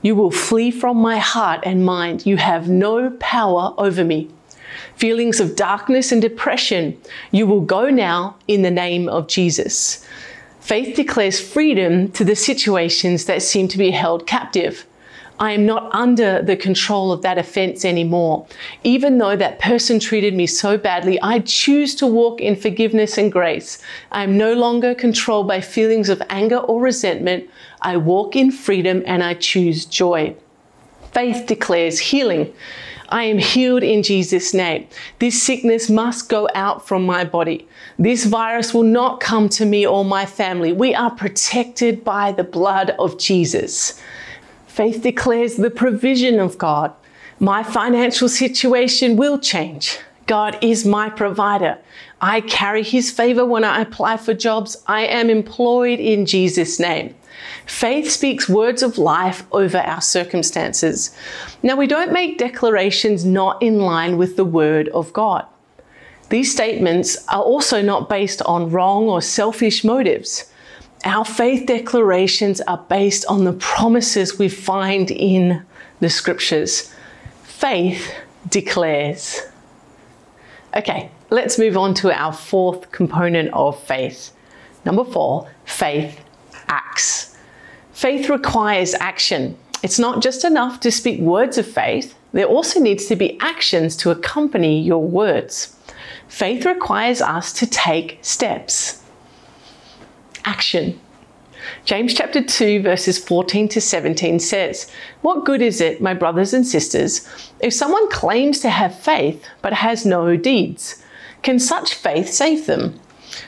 you 0.00 0.14
will 0.14 0.30
flee 0.30 0.70
from 0.70 0.98
my 0.98 1.18
heart 1.18 1.60
and 1.64 1.84
mind. 1.84 2.24
You 2.24 2.36
have 2.36 2.68
no 2.68 3.10
power 3.18 3.74
over 3.78 4.04
me. 4.04 4.30
Feelings 4.94 5.40
of 5.40 5.56
darkness 5.56 6.12
and 6.12 6.22
depression, 6.22 6.96
you 7.32 7.48
will 7.48 7.62
go 7.62 7.90
now 7.90 8.36
in 8.46 8.62
the 8.62 8.70
name 8.70 9.08
of 9.08 9.26
Jesus. 9.26 10.06
Faith 10.66 10.96
declares 10.96 11.38
freedom 11.38 12.10
to 12.10 12.24
the 12.24 12.34
situations 12.34 13.26
that 13.26 13.40
seem 13.40 13.68
to 13.68 13.78
be 13.78 13.92
held 13.92 14.26
captive. 14.26 14.84
I 15.38 15.52
am 15.52 15.64
not 15.64 15.94
under 15.94 16.42
the 16.42 16.56
control 16.56 17.12
of 17.12 17.22
that 17.22 17.38
offense 17.38 17.84
anymore. 17.84 18.48
Even 18.82 19.18
though 19.18 19.36
that 19.36 19.60
person 19.60 20.00
treated 20.00 20.34
me 20.34 20.48
so 20.48 20.76
badly, 20.76 21.22
I 21.22 21.38
choose 21.38 21.94
to 21.94 22.06
walk 22.08 22.40
in 22.40 22.56
forgiveness 22.56 23.16
and 23.16 23.30
grace. 23.30 23.80
I 24.10 24.24
am 24.24 24.36
no 24.36 24.54
longer 24.54 24.92
controlled 24.92 25.46
by 25.46 25.60
feelings 25.60 26.08
of 26.08 26.20
anger 26.30 26.58
or 26.58 26.80
resentment. 26.80 27.48
I 27.80 27.96
walk 27.96 28.34
in 28.34 28.50
freedom 28.50 29.04
and 29.06 29.22
I 29.22 29.34
choose 29.34 29.84
joy. 29.84 30.34
Faith 31.12 31.46
declares 31.46 32.00
healing. 32.00 32.52
I 33.08 33.24
am 33.24 33.38
healed 33.38 33.82
in 33.82 34.02
Jesus' 34.02 34.52
name. 34.52 34.86
This 35.18 35.42
sickness 35.42 35.88
must 35.88 36.28
go 36.28 36.48
out 36.54 36.86
from 36.86 37.06
my 37.06 37.24
body. 37.24 37.66
This 37.98 38.24
virus 38.24 38.74
will 38.74 38.82
not 38.82 39.20
come 39.20 39.48
to 39.50 39.64
me 39.64 39.86
or 39.86 40.04
my 40.04 40.26
family. 40.26 40.72
We 40.72 40.94
are 40.94 41.10
protected 41.10 42.04
by 42.04 42.32
the 42.32 42.44
blood 42.44 42.90
of 42.98 43.18
Jesus. 43.18 44.00
Faith 44.66 45.02
declares 45.02 45.56
the 45.56 45.70
provision 45.70 46.38
of 46.40 46.58
God. 46.58 46.92
My 47.38 47.62
financial 47.62 48.28
situation 48.28 49.16
will 49.16 49.38
change. 49.38 49.98
God 50.26 50.58
is 50.60 50.84
my 50.84 51.08
provider. 51.08 51.78
I 52.20 52.40
carry 52.40 52.82
his 52.82 53.10
favor 53.10 53.44
when 53.46 53.62
I 53.62 53.82
apply 53.82 54.16
for 54.16 54.34
jobs. 54.34 54.82
I 54.86 55.06
am 55.06 55.30
employed 55.30 56.00
in 56.00 56.26
Jesus' 56.26 56.80
name. 56.80 57.14
Faith 57.66 58.10
speaks 58.10 58.48
words 58.48 58.82
of 58.82 58.98
life 58.98 59.44
over 59.52 59.78
our 59.78 60.00
circumstances. 60.00 61.16
Now, 61.62 61.76
we 61.76 61.86
don't 61.86 62.12
make 62.12 62.38
declarations 62.38 63.24
not 63.24 63.62
in 63.62 63.80
line 63.80 64.18
with 64.18 64.36
the 64.36 64.44
word 64.44 64.88
of 64.90 65.12
God. 65.12 65.46
These 66.28 66.52
statements 66.52 67.16
are 67.28 67.42
also 67.42 67.82
not 67.82 68.08
based 68.08 68.42
on 68.42 68.70
wrong 68.70 69.04
or 69.04 69.22
selfish 69.22 69.84
motives. 69.84 70.50
Our 71.04 71.24
faith 71.24 71.66
declarations 71.66 72.60
are 72.62 72.84
based 72.88 73.24
on 73.26 73.44
the 73.44 73.52
promises 73.52 74.38
we 74.38 74.48
find 74.48 75.10
in 75.10 75.64
the 76.00 76.10
scriptures. 76.10 76.92
Faith 77.44 78.12
declares. 78.48 79.40
Okay, 80.76 81.10
let's 81.30 81.58
move 81.58 81.76
on 81.76 81.94
to 81.94 82.12
our 82.12 82.32
fourth 82.32 82.90
component 82.90 83.50
of 83.52 83.80
faith. 83.84 84.32
Number 84.84 85.04
four, 85.04 85.48
faith 85.64 86.20
acts. 86.68 87.25
Faith 88.06 88.28
requires 88.28 88.94
action. 89.00 89.58
It's 89.82 89.98
not 89.98 90.22
just 90.22 90.44
enough 90.44 90.78
to 90.78 90.92
speak 90.92 91.18
words 91.18 91.58
of 91.58 91.66
faith, 91.66 92.14
there 92.32 92.46
also 92.46 92.78
needs 92.78 93.06
to 93.06 93.16
be 93.16 93.36
actions 93.40 93.96
to 93.96 94.12
accompany 94.12 94.80
your 94.80 95.02
words. 95.02 95.76
Faith 96.28 96.64
requires 96.64 97.20
us 97.20 97.52
to 97.54 97.66
take 97.66 98.20
steps 98.22 99.02
action. 100.44 101.00
James 101.84 102.14
chapter 102.14 102.40
2, 102.44 102.80
verses 102.80 103.18
14 103.18 103.68
to 103.70 103.80
17 103.80 104.38
says, 104.38 104.88
What 105.22 105.44
good 105.44 105.60
is 105.60 105.80
it, 105.80 106.00
my 106.00 106.14
brothers 106.14 106.54
and 106.54 106.64
sisters, 106.64 107.28
if 107.58 107.74
someone 107.74 108.08
claims 108.12 108.60
to 108.60 108.70
have 108.70 108.96
faith 108.96 109.44
but 109.62 109.72
has 109.72 110.06
no 110.06 110.36
deeds? 110.36 111.02
Can 111.42 111.58
such 111.58 111.92
faith 111.92 112.32
save 112.32 112.66
them? 112.66 113.00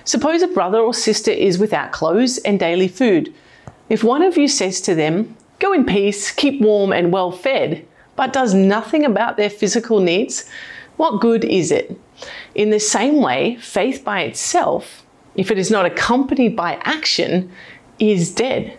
Suppose 0.02 0.42
a 0.42 0.48
brother 0.48 0.80
or 0.80 0.94
sister 0.94 1.30
is 1.30 1.60
without 1.60 1.92
clothes 1.92 2.38
and 2.38 2.58
daily 2.58 2.88
food. 2.88 3.32
If 3.88 4.04
one 4.04 4.22
of 4.22 4.36
you 4.36 4.48
says 4.48 4.80
to 4.82 4.94
them, 4.94 5.36
Go 5.58 5.72
in 5.72 5.84
peace, 5.84 6.30
keep 6.30 6.60
warm 6.60 6.92
and 6.92 7.12
well 7.12 7.32
fed, 7.32 7.86
but 8.14 8.32
does 8.32 8.54
nothing 8.54 9.04
about 9.04 9.36
their 9.36 9.50
physical 9.50 10.00
needs, 10.00 10.48
what 10.96 11.20
good 11.20 11.44
is 11.44 11.72
it? 11.72 11.98
In 12.54 12.70
the 12.70 12.80
same 12.80 13.20
way, 13.20 13.56
faith 13.56 14.04
by 14.04 14.22
itself 14.22 15.04
if 15.38 15.52
it 15.52 15.58
is 15.58 15.70
not 15.70 15.86
accompanied 15.86 16.56
by 16.56 16.74
action, 16.82 17.50
is 18.00 18.34
dead. 18.34 18.76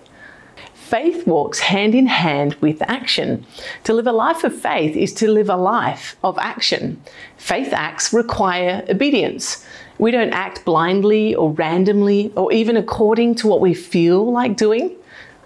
Faith 0.74 1.26
walks 1.26 1.60
hand 1.60 1.96
in 1.96 2.08
hand 2.08 2.54
with 2.56 2.82
action. 2.82 3.46
To 3.86 3.94
live 3.94 4.08
a 4.08 4.12
life 4.12 4.44
of 4.44 4.60
faith 4.60 4.96
is 4.96 5.14
to 5.16 5.32
live 5.32 5.50
a 5.50 5.56
life 5.56 6.18
of 6.22 6.38
action. 6.38 7.02
Faith 7.38 7.72
acts 7.72 8.12
require 8.12 8.84
obedience. 8.90 9.66
We 10.00 10.12
don't 10.12 10.34
act 10.34 10.66
blindly 10.66 11.34
or 11.34 11.52
randomly 11.52 12.34
or 12.36 12.52
even 12.52 12.76
according 12.76 13.36
to 13.36 13.48
what 13.48 13.62
we 13.62 13.74
feel 13.74 14.30
like 14.30 14.58
doing. 14.58 14.98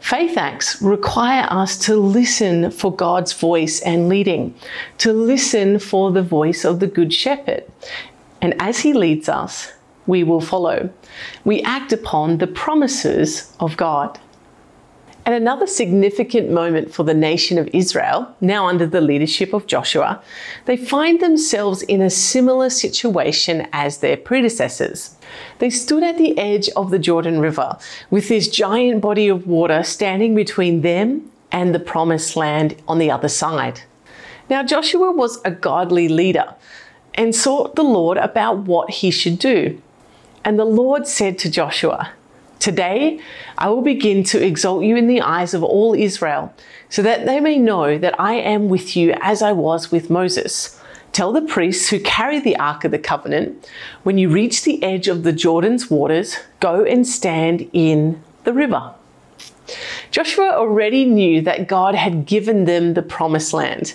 Faith 0.03 0.37
acts 0.37 0.81
require 0.81 1.47
us 1.49 1.77
to 1.77 1.95
listen 1.95 2.69
for 2.71 2.93
God's 2.93 3.31
voice 3.31 3.79
and 3.79 4.09
leading, 4.09 4.53
to 4.97 5.13
listen 5.13 5.79
for 5.79 6.11
the 6.11 6.21
voice 6.21 6.65
of 6.65 6.81
the 6.81 6.87
Good 6.87 7.13
Shepherd. 7.13 7.63
And 8.41 8.53
as 8.61 8.81
He 8.81 8.91
leads 8.91 9.29
us, 9.29 9.71
we 10.05 10.21
will 10.25 10.41
follow. 10.41 10.89
We 11.45 11.61
act 11.61 11.93
upon 11.93 12.39
the 12.39 12.47
promises 12.47 13.55
of 13.61 13.77
God. 13.77 14.19
And 15.25 15.33
another 15.33 15.67
significant 15.67 16.49
moment 16.49 16.93
for 16.93 17.03
the 17.03 17.13
nation 17.13 17.57
of 17.57 17.69
Israel, 17.71 18.35
now 18.41 18.67
under 18.67 18.85
the 18.85 18.99
leadership 18.99 19.53
of 19.53 19.67
Joshua, 19.67 20.21
they 20.65 20.75
find 20.75 21.21
themselves 21.21 21.81
in 21.83 22.01
a 22.01 22.09
similar 22.09 22.69
situation 22.69 23.67
as 23.71 23.99
their 23.99 24.17
predecessors. 24.17 25.15
They 25.59 25.69
stood 25.69 26.03
at 26.03 26.17
the 26.17 26.37
edge 26.37 26.67
of 26.75 26.91
the 26.91 26.99
Jordan 26.99 27.39
River 27.39 27.77
with 28.09 28.27
this 28.27 28.49
giant 28.49 28.99
body 28.99 29.29
of 29.29 29.47
water 29.47 29.83
standing 29.83 30.35
between 30.35 30.81
them 30.81 31.31
and 31.53 31.73
the 31.73 31.79
promised 31.79 32.35
land 32.35 32.75
on 32.87 32.99
the 32.99 33.09
other 33.09 33.29
side. 33.29 33.81
Now, 34.49 34.61
Joshua 34.61 35.11
was 35.11 35.39
a 35.45 35.51
godly 35.51 36.09
leader 36.09 36.53
and 37.13 37.33
sought 37.33 37.75
the 37.75 37.83
Lord 37.83 38.17
about 38.17 38.57
what 38.57 38.89
he 38.89 39.09
should 39.09 39.39
do. 39.39 39.81
And 40.43 40.59
the 40.59 40.65
Lord 40.65 41.07
said 41.07 41.39
to 41.39 41.49
Joshua, 41.49 42.11
Today 42.63 43.19
I 43.57 43.67
will 43.67 43.81
begin 43.81 44.23
to 44.23 44.41
exalt 44.41 44.85
you 44.85 44.95
in 44.95 45.07
the 45.07 45.19
eyes 45.19 45.53
of 45.53 45.63
all 45.65 45.93
Israel, 45.93 46.53
so 46.87 47.01
that 47.01 47.25
they 47.25 47.41
may 47.41 47.59
know 47.59 47.97
that 47.97 48.17
I 48.17 48.35
am 48.35 48.69
with 48.69 48.95
you 48.95 49.13
as 49.19 49.41
I 49.41 49.51
was 49.51 49.91
with 49.91 50.09
Moses. 50.09 50.79
Tell 51.11 51.33
the 51.33 51.41
priests 51.41 51.89
who 51.89 51.99
carry 51.99 52.39
the 52.39 52.55
Ark 52.55 52.85
of 52.85 52.91
the 52.91 52.99
Covenant, 52.99 53.69
when 54.03 54.17
you 54.17 54.29
reach 54.29 54.63
the 54.63 54.81
edge 54.81 55.09
of 55.09 55.23
the 55.23 55.33
Jordan's 55.33 55.89
waters, 55.89 56.37
go 56.61 56.85
and 56.85 57.05
stand 57.05 57.69
in 57.73 58.23
the 58.45 58.53
river. 58.53 58.93
Joshua 60.11 60.51
already 60.55 61.03
knew 61.03 61.41
that 61.41 61.67
God 61.67 61.95
had 61.95 62.25
given 62.25 62.63
them 62.63 62.93
the 62.93 63.01
promised 63.01 63.51
land. 63.51 63.93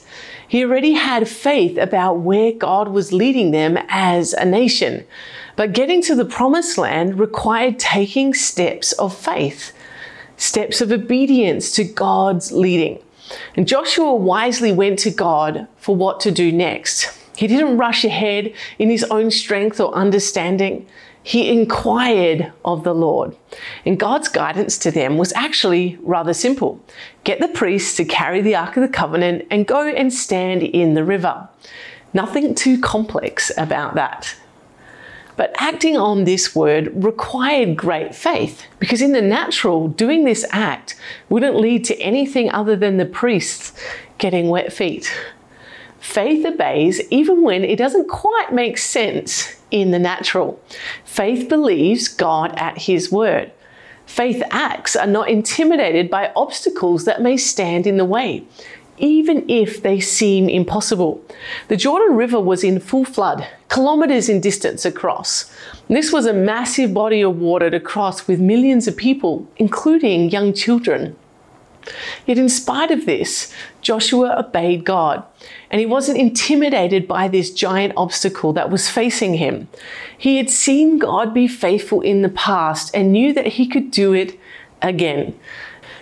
He 0.49 0.65
already 0.65 0.95
had 0.95 1.29
faith 1.29 1.77
about 1.77 2.21
where 2.21 2.53
God 2.53 2.89
was 2.89 3.13
leading 3.13 3.51
them 3.51 3.79
as 3.89 4.33
a 4.33 4.47
nation. 4.47 5.07
But 5.57 5.75
getting 5.75 6.01
to 6.03 6.15
the 6.15 6.25
promised 6.25 6.79
land 6.79 7.21
required 7.21 7.79
taking 7.79 8.33
steps 8.33 8.93
of 8.93 9.15
faith, 9.17 9.73
steps 10.39 10.81
of 10.81 10.91
obedience 10.91 11.71
to 11.73 11.85
God's 11.85 12.51
leading. 12.51 12.99
And 13.57 13.69
Joshua 13.69 14.15
wisely 14.15 14.73
went 14.73 14.99
to 15.01 15.11
God 15.11 15.69
for 15.77 15.95
what 15.95 16.21
to 16.21 16.31
do 16.31 16.51
next. 16.51 17.13
He 17.37 17.47
didn't 17.47 17.77
rush 17.77 18.05
ahead 18.05 18.53
in 18.79 18.89
his 18.89 19.05
own 19.05 19.31
strength 19.31 19.79
or 19.81 19.95
understanding. 19.95 20.87
He 21.23 21.51
inquired 21.51 22.53
of 22.65 22.85
the 22.85 22.95
Lord. 22.95 23.37
And 23.85 23.99
God's 23.99 24.29
guidance 24.29 24.79
to 24.79 24.91
them 24.91 25.19
was 25.19 25.33
actually 25.35 25.99
rather 26.01 26.33
simple 26.33 26.83
get 27.25 27.41
the 27.41 27.49
priests 27.49 27.97
to 27.97 28.05
carry 28.05 28.41
the 28.41 28.57
Ark 28.57 28.77
of 28.77 28.83
the 28.83 28.89
Covenant 28.89 29.47
and 29.51 29.67
go 29.67 29.87
and 29.87 30.13
stand 30.13 30.63
in 30.63 30.95
the 30.95 31.05
river. 31.05 31.49
Nothing 32.15 32.55
too 32.55 32.81
complex 32.81 33.53
about 33.59 33.95
that. 33.95 34.35
But 35.37 35.55
acting 35.59 35.97
on 35.97 36.25
this 36.25 36.57
word 36.57 37.05
required 37.05 37.77
great 37.77 38.13
faith 38.13 38.67
because, 38.81 39.01
in 39.01 39.13
the 39.13 39.23
natural, 39.23 39.87
doing 39.87 40.25
this 40.25 40.45
act 40.51 40.97
wouldn't 41.29 41.55
lead 41.55 41.85
to 41.85 42.01
anything 42.01 42.51
other 42.51 42.75
than 42.75 42.97
the 42.97 43.07
priests 43.07 43.73
getting 44.19 44.49
wet 44.49 44.73
feet. 44.73 45.15
Faith 46.01 46.45
obeys 46.45 47.01
even 47.11 47.43
when 47.43 47.63
it 47.63 47.77
doesn't 47.77 48.09
quite 48.09 48.53
make 48.53 48.79
sense 48.79 49.58
in 49.71 49.91
the 49.91 49.99
natural. 49.99 50.61
Faith 51.05 51.49
believes 51.49 52.09
God 52.09 52.55
at 52.57 52.79
His 52.83 53.11
word. 53.13 53.53
Faith 54.07 54.43
acts 54.51 54.97
are 54.97 55.07
not 55.07 55.29
intimidated 55.29 56.09
by 56.11 56.33
obstacles 56.35 57.05
that 57.05 57.21
may 57.21 57.37
stand 57.37 57.87
in 57.87 57.99
the 57.99 58.05
way 58.05 58.45
even 58.99 59.49
if 59.49 59.83
they 59.83 60.01
seem 60.01 60.49
impossible. 60.49 61.23
The 61.69 61.77
Jordan 61.77 62.17
River 62.17 62.41
was 62.41 62.65
in 62.65 62.81
full 62.81 63.05
flood, 63.05 63.47
kilometers 63.69 64.29
in 64.29 64.41
distance 64.41 64.85
across. 64.85 65.53
This 65.89 66.13
was 66.13 66.27
a 66.27 66.33
massive 66.33 66.93
body 66.93 67.23
of 67.23 67.39
water 67.39 67.71
to 67.71 67.81
cross 67.81 68.27
with 68.27 68.41
millions 68.41 68.89
of 68.89 68.97
people, 68.97 69.47
including 69.57 70.31
young 70.31 70.53
children. 70.53 71.17
Yet, 72.27 72.39
in 72.39 72.49
spite 72.49 72.91
of 72.91 73.07
this, 73.07 73.53
Joshua 73.81 74.37
obeyed 74.39 74.85
God 74.85 75.25
and 75.71 75.81
he 75.81 75.87
wasn't 75.87 76.19
intimidated 76.19 77.07
by 77.07 77.29
this 77.29 77.51
giant 77.53 77.93
obstacle 77.97 78.53
that 78.55 78.71
was 78.71 78.89
facing 78.89 79.35
him. 79.35 79.69
He 80.17 80.37
had 80.37 80.51
seen 80.51 80.99
God 80.99 81.35
be 81.35 81.49
faithful 81.49 82.01
in 82.01 82.23
the 82.23 82.29
past 82.29 82.95
and 82.95 83.13
knew 83.13 83.33
that 83.33 83.47
he 83.47 83.67
could 83.67 83.91
do 83.91 84.13
it 84.13 84.39
again. 84.83 85.39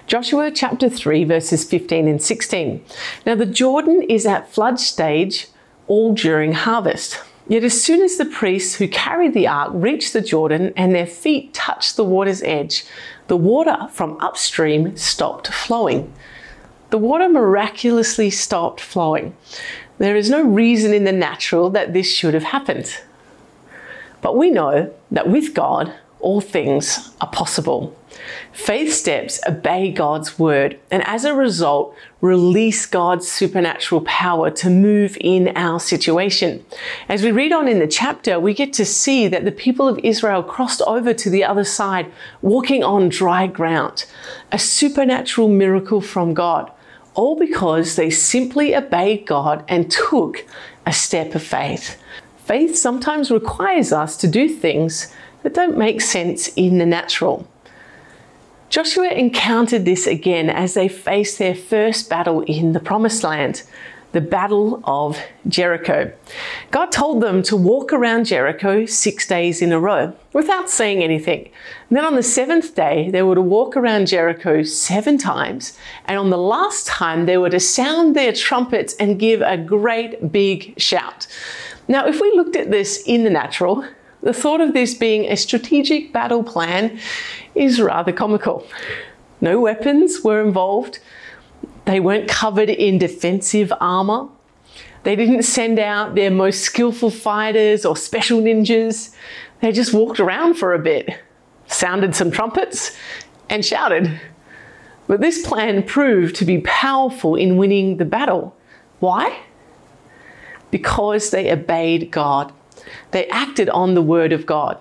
Joshua 0.07 0.53
chapter 0.53 0.89
3, 0.89 1.25
verses 1.25 1.65
15 1.65 2.07
and 2.07 2.23
16. 2.23 2.85
Now, 3.25 3.35
the 3.35 3.47
Jordan 3.47 4.03
is 4.03 4.25
at 4.25 4.53
flood 4.53 4.79
stage 4.79 5.49
all 5.89 6.15
during 6.15 6.53
harvest. 6.53 7.23
Yet, 7.49 7.63
as 7.63 7.81
soon 7.81 8.03
as 8.03 8.17
the 8.17 8.25
priests 8.25 8.75
who 8.75 8.89
carried 8.89 9.33
the 9.33 9.47
ark 9.47 9.71
reached 9.73 10.13
the 10.13 10.21
Jordan 10.21 10.73
and 10.77 10.95
their 10.95 11.07
feet 11.07 11.55
touched 11.55 11.97
the 11.97 12.05
water's 12.05 12.43
edge, 12.43 12.85
the 13.29 13.37
water 13.37 13.89
from 13.93 14.19
upstream 14.21 14.97
stopped 14.97 15.49
flowing. 15.49 16.13
The 16.91 16.99
water 16.99 17.29
miraculously 17.29 18.31
stopped 18.31 18.81
flowing. 18.81 19.37
There 19.99 20.17
is 20.17 20.29
no 20.29 20.43
reason 20.43 20.93
in 20.93 21.05
the 21.05 21.13
natural 21.13 21.71
that 21.71 21.93
this 21.93 22.11
should 22.11 22.35
have 22.35 22.45
happened. 22.45 23.01
But 24.23 24.37
we 24.37 24.51
know 24.51 24.93
that 25.13 25.29
with 25.29 25.55
God, 25.55 25.95
all 26.27 26.41
things 26.41 27.13
are 27.21 27.31
possible. 27.31 27.97
Faith 28.53 28.93
steps 28.93 29.39
obey 29.47 29.93
God's 29.93 30.41
word 30.41 30.77
and 30.91 31.07
as 31.07 31.25
a 31.25 31.33
result, 31.33 31.95
release 32.21 32.85
God's 32.85 33.31
supernatural 33.31 34.01
power 34.01 34.51
to 34.51 34.69
move 34.69 35.17
in 35.21 35.57
our 35.57 35.79
situation. 35.79 36.65
As 37.09 37.23
we 37.23 37.31
read 37.31 37.53
on 37.53 37.69
in 37.69 37.79
the 37.79 37.87
chapter, 37.87 38.41
we 38.41 38.55
get 38.55 38.73
to 38.73 38.85
see 38.85 39.29
that 39.29 39.45
the 39.45 39.53
people 39.53 39.87
of 39.87 40.01
Israel 40.03 40.43
crossed 40.43 40.83
over 40.83 41.15
to 41.15 41.31
the 41.31 41.45
other 41.45 41.63
side, 41.63 42.11
walking 42.43 42.83
on 42.83 43.09
dry 43.09 43.47
ground. 43.47 44.05
A 44.51 44.59
supernatural 44.59 45.49
miracle 45.49 46.01
from 46.01 46.35
God, 46.35 46.73
all 47.15 47.37
because 47.37 47.95
they 47.95 48.11
simply 48.11 48.75
obeyed 48.75 49.27
God 49.27 49.65
and 49.69 49.93
took 49.93 50.45
a 50.85 50.93
step 50.93 51.37
of 51.37 51.43
faith. 51.45 52.03
Faith 52.37 52.77
sometimes 52.77 53.31
requires 53.31 53.93
us 53.93 54.17
to 54.17 54.27
do 54.27 54.49
things 54.49 55.13
that 55.47 55.55
don't 55.55 55.79
make 55.79 56.01
sense 56.01 56.49
in 56.57 56.79
the 56.79 56.85
natural. 56.85 57.47
Joshua 58.69 59.11
encountered 59.11 59.85
this 59.85 60.05
again 60.05 60.51
as 60.51 60.75
they 60.75 60.89
faced 60.89 61.39
their 61.39 61.55
first 61.55 62.11
battle 62.11 62.41
in 62.41 62.73
the 62.73 62.81
Promised 62.81 63.23
Land, 63.23 63.63
the 64.11 64.21
Battle 64.21 64.81
of 64.83 65.21
Jericho. 65.47 66.13
God 66.73 66.91
told 66.91 67.23
them 67.23 67.45
to 67.45 67.55
walk 67.55 67.93
around 67.93 68.25
Jericho 68.25 68.87
six 68.87 69.25
days 69.29 69.63
in 69.63 69.71
a 69.71 69.79
row 69.79 70.17
without 70.33 70.69
saying 70.69 71.01
anything. 71.01 71.49
And 71.91 71.97
then 71.97 72.05
on 72.05 72.17
the 72.17 72.25
seventh 72.25 72.75
day, 72.75 73.09
they 73.13 73.23
were 73.23 73.37
to 73.37 73.41
walk 73.41 73.77
around 73.77 74.09
Jericho 74.09 74.65
seven 74.65 75.17
times. 75.17 75.79
And 76.07 76.19
on 76.19 76.31
the 76.31 76.39
last 76.39 76.89
time, 76.89 77.27
they 77.27 77.39
were 77.39 77.51
to 77.51 77.61
sound 77.61 78.17
their 78.17 78.33
trumpets 78.33 78.95
and 78.95 79.21
give 79.21 79.43
a 79.43 79.57
great 79.57 80.33
big 80.33 80.75
shout. 80.77 81.29
Now, 81.87 82.05
if 82.09 82.21
we 82.21 82.33
looked 82.33 82.57
at 82.57 82.73
this 82.73 83.01
in 83.07 83.23
the 83.23 83.31
natural, 83.31 83.85
the 84.27 84.33
thought 84.33 84.61
of 84.61 84.73
this 84.73 84.93
being 84.93 85.25
a 85.27 85.37
strategic 85.37 86.13
battle 86.13 86.43
plan 86.43 86.99
is 87.55 87.81
rather 87.81 88.11
comical. 88.11 88.67
No 89.41 89.61
weapons 89.61 90.25
were 90.25 90.41
involved. 90.41 90.99
They 91.85 92.01
weren't 92.01 92.29
covered 92.29 92.69
in 92.69 92.99
defensive 92.99 93.73
armor. 93.81 94.27
They 95.05 95.15
didn't 95.15 95.45
send 95.45 95.79
out 95.79 96.17
their 96.17 96.33
most 96.33 96.63
skillful 96.63 97.11
fighters 97.11 97.87
or 97.87 97.97
special 97.97 98.41
ninjas. 98.41 99.15
They 99.61 99.71
just 99.71 99.95
walked 99.95 100.19
around 100.19 100.55
for 100.55 100.75
a 100.75 100.81
bit, 100.81 101.09
sounded 101.69 102.17
some 102.17 102.33
trumpets, 102.33 102.99
and 103.49 103.65
shouted. 103.65 104.21
But 105.07 105.21
this 105.21 105.47
plan 105.47 105.85
proved 105.85 106.35
to 106.37 106.45
be 106.45 106.63
powerful 106.63 107.37
in 107.37 107.59
winning 107.59 107.99
the 107.99 108.05
battle. 108.05 108.57
Why? 108.99 109.39
Because 110.73 111.31
they 111.31 111.53
obeyed 111.53 112.11
God. 112.11 112.53
They 113.11 113.27
acted 113.29 113.69
on 113.71 113.95
the 113.95 114.03
word 114.03 114.33
of 114.33 114.47
God. 114.47 114.79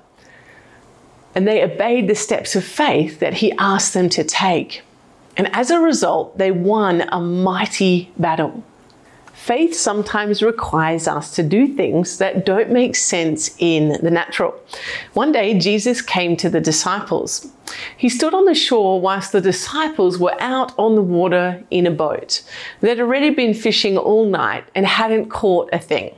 And 1.34 1.48
they 1.48 1.64
obeyed 1.64 2.08
the 2.08 2.16
steps 2.16 2.56
of 2.56 2.64
faith 2.64 3.20
that 3.20 3.36
he 3.36 3.52
asked 3.54 3.94
them 3.94 4.10
to 4.10 4.24
take. 4.24 4.84
And 5.38 5.54
as 5.54 5.70
a 5.70 5.80
result, 5.80 6.38
they 6.38 6.52
won 6.52 7.02
a 7.10 7.20
mighty 7.20 8.12
battle. 8.18 8.64
Faith 9.34 9.76
sometimes 9.76 10.42
requires 10.42 11.08
us 11.08 11.36
to 11.36 11.44
do 11.44 11.68
things 11.68 12.18
that 12.18 12.48
don't 12.48 12.72
make 12.72 12.96
sense 12.96 13.56
in 13.60 13.90
the 14.02 14.10
natural. 14.10 14.56
One 15.14 15.32
day, 15.32 15.60
Jesus 15.60 16.02
came 16.02 16.36
to 16.38 16.50
the 16.50 16.62
disciples. 16.62 17.48
He 17.96 18.10
stood 18.10 18.34
on 18.34 18.46
the 18.46 18.56
shore 18.56 19.00
whilst 19.00 19.34
the 19.34 19.42
disciples 19.42 20.18
were 20.18 20.36
out 20.42 20.74
on 20.80 20.96
the 20.96 21.04
water 21.04 21.64
in 21.70 21.86
a 21.86 21.92
boat. 21.92 22.42
They'd 22.82 23.00
already 23.00 23.30
been 23.30 23.54
fishing 23.54 24.00
all 24.00 24.26
night 24.26 24.64
and 24.74 24.88
hadn't 24.88 25.30
caught 25.30 25.70
a 25.72 25.78
thing. 25.78 26.16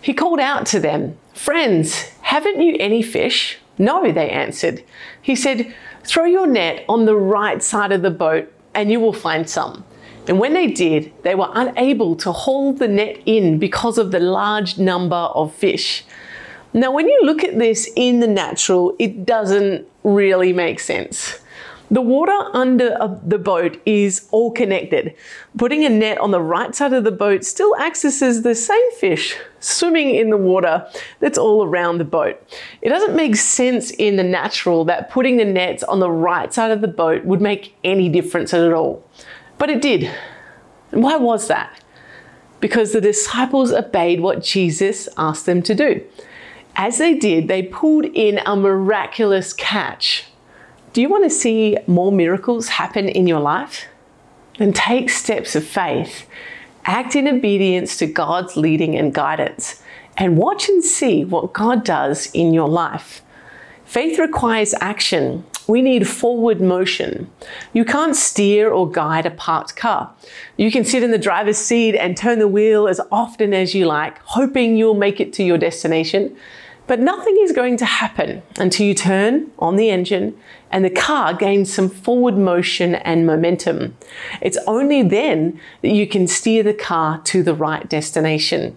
He 0.00 0.14
called 0.14 0.40
out 0.40 0.66
to 0.66 0.80
them, 0.80 1.16
Friends, 1.34 2.10
haven't 2.22 2.60
you 2.60 2.76
any 2.78 3.02
fish? 3.02 3.58
No, 3.78 4.10
they 4.12 4.30
answered. 4.30 4.82
He 5.20 5.34
said, 5.34 5.74
Throw 6.04 6.24
your 6.24 6.46
net 6.46 6.84
on 6.88 7.04
the 7.04 7.16
right 7.16 7.62
side 7.62 7.92
of 7.92 8.02
the 8.02 8.10
boat 8.10 8.52
and 8.74 8.90
you 8.90 9.00
will 9.00 9.12
find 9.12 9.48
some. 9.48 9.84
And 10.28 10.38
when 10.38 10.54
they 10.54 10.68
did, 10.68 11.12
they 11.22 11.34
were 11.34 11.50
unable 11.52 12.14
to 12.16 12.32
haul 12.32 12.72
the 12.72 12.88
net 12.88 13.20
in 13.26 13.58
because 13.58 13.98
of 13.98 14.12
the 14.12 14.20
large 14.20 14.78
number 14.78 15.16
of 15.16 15.52
fish. 15.54 16.04
Now, 16.72 16.92
when 16.92 17.08
you 17.08 17.20
look 17.24 17.42
at 17.42 17.58
this 17.58 17.90
in 17.96 18.20
the 18.20 18.28
natural, 18.28 18.94
it 18.98 19.26
doesn't 19.26 19.88
really 20.04 20.52
make 20.52 20.78
sense. 20.78 21.39
The 21.92 22.00
water 22.00 22.38
under 22.52 23.18
the 23.26 23.38
boat 23.38 23.80
is 23.84 24.28
all 24.30 24.52
connected. 24.52 25.12
Putting 25.58 25.84
a 25.84 25.88
net 25.88 26.18
on 26.18 26.30
the 26.30 26.40
right 26.40 26.72
side 26.72 26.92
of 26.92 27.02
the 27.02 27.10
boat 27.10 27.44
still 27.44 27.76
accesses 27.78 28.42
the 28.42 28.54
same 28.54 28.92
fish 28.92 29.36
swimming 29.58 30.14
in 30.14 30.30
the 30.30 30.36
water 30.36 30.86
that's 31.18 31.36
all 31.36 31.64
around 31.64 31.98
the 31.98 32.04
boat. 32.04 32.40
It 32.80 32.90
doesn't 32.90 33.16
make 33.16 33.34
sense 33.34 33.90
in 33.90 34.14
the 34.14 34.22
natural 34.22 34.84
that 34.84 35.10
putting 35.10 35.36
the 35.36 35.44
nets 35.44 35.82
on 35.82 35.98
the 35.98 36.10
right 36.10 36.54
side 36.54 36.70
of 36.70 36.80
the 36.80 36.88
boat 36.88 37.24
would 37.24 37.40
make 37.40 37.74
any 37.82 38.08
difference 38.08 38.54
at 38.54 38.72
all. 38.72 39.04
But 39.58 39.68
it 39.68 39.82
did. 39.82 40.08
And 40.92 41.02
why 41.02 41.16
was 41.16 41.48
that? 41.48 41.82
Because 42.60 42.92
the 42.92 43.00
disciples 43.00 43.72
obeyed 43.72 44.20
what 44.20 44.44
Jesus 44.44 45.08
asked 45.16 45.46
them 45.46 45.60
to 45.62 45.74
do. 45.74 46.04
As 46.76 46.98
they 46.98 47.14
did, 47.14 47.48
they 47.48 47.64
pulled 47.64 48.04
in 48.04 48.38
a 48.46 48.54
miraculous 48.54 49.52
catch 49.52 50.29
do 50.92 51.00
you 51.00 51.08
want 51.08 51.24
to 51.24 51.30
see 51.30 51.78
more 51.86 52.10
miracles 52.10 52.68
happen 52.68 53.08
in 53.08 53.26
your 53.26 53.40
life? 53.40 53.86
Then 54.58 54.72
take 54.72 55.08
steps 55.08 55.54
of 55.54 55.64
faith. 55.64 56.26
Act 56.84 57.14
in 57.14 57.28
obedience 57.28 57.96
to 57.98 58.06
God's 58.06 58.56
leading 58.56 58.96
and 58.96 59.14
guidance, 59.14 59.82
and 60.16 60.36
watch 60.36 60.68
and 60.68 60.82
see 60.82 61.24
what 61.24 61.52
God 61.52 61.84
does 61.84 62.30
in 62.32 62.52
your 62.52 62.68
life. 62.68 63.22
Faith 63.84 64.18
requires 64.18 64.74
action. 64.80 65.44
We 65.66 65.82
need 65.82 66.08
forward 66.08 66.60
motion. 66.60 67.30
You 67.72 67.84
can't 67.84 68.16
steer 68.16 68.70
or 68.70 68.90
guide 68.90 69.26
a 69.26 69.30
parked 69.30 69.76
car. 69.76 70.12
You 70.56 70.70
can 70.70 70.84
sit 70.84 71.02
in 71.02 71.10
the 71.10 71.18
driver's 71.18 71.58
seat 71.58 71.96
and 71.96 72.16
turn 72.16 72.38
the 72.38 72.48
wheel 72.48 72.88
as 72.88 73.00
often 73.12 73.54
as 73.54 73.74
you 73.74 73.86
like, 73.86 74.18
hoping 74.20 74.76
you'll 74.76 74.94
make 74.94 75.20
it 75.20 75.32
to 75.34 75.44
your 75.44 75.58
destination. 75.58 76.36
But 76.90 76.98
nothing 76.98 77.38
is 77.40 77.52
going 77.52 77.76
to 77.76 77.84
happen 77.84 78.42
until 78.58 78.84
you 78.84 78.94
turn 78.94 79.52
on 79.60 79.76
the 79.76 79.90
engine 79.90 80.36
and 80.72 80.84
the 80.84 80.90
car 80.90 81.32
gains 81.32 81.72
some 81.72 81.88
forward 81.88 82.36
motion 82.36 82.96
and 82.96 83.24
momentum. 83.24 83.96
It's 84.40 84.58
only 84.66 85.04
then 85.04 85.60
that 85.82 85.92
you 85.92 86.08
can 86.08 86.26
steer 86.26 86.64
the 86.64 86.74
car 86.74 87.20
to 87.26 87.44
the 87.44 87.54
right 87.54 87.88
destination. 87.88 88.76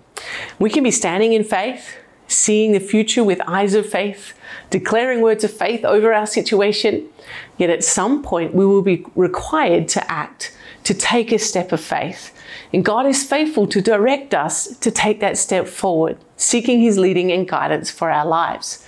We 0.59 0.69
can 0.69 0.83
be 0.83 0.91
standing 0.91 1.33
in 1.33 1.43
faith, 1.43 1.97
seeing 2.27 2.73
the 2.73 2.79
future 2.79 3.23
with 3.23 3.41
eyes 3.47 3.73
of 3.73 3.89
faith, 3.89 4.37
declaring 4.69 5.21
words 5.21 5.43
of 5.43 5.51
faith 5.51 5.83
over 5.83 6.13
our 6.13 6.27
situation, 6.27 7.09
yet 7.57 7.71
at 7.71 7.83
some 7.83 8.21
point 8.21 8.53
we 8.53 8.63
will 8.63 8.83
be 8.83 9.07
required 9.15 9.87
to 9.87 10.11
act, 10.11 10.55
to 10.83 10.93
take 10.93 11.31
a 11.31 11.39
step 11.39 11.71
of 11.71 11.81
faith. 11.81 12.31
And 12.73 12.83
God 12.83 13.05
is 13.05 13.23
faithful 13.23 13.67
to 13.67 13.81
direct 13.81 14.33
us 14.33 14.75
to 14.77 14.91
take 14.91 15.19
that 15.19 15.37
step 15.37 15.67
forward, 15.67 16.17
seeking 16.37 16.81
His 16.81 16.97
leading 16.97 17.31
and 17.31 17.47
guidance 17.47 17.89
for 17.89 18.09
our 18.09 18.25
lives. 18.25 18.85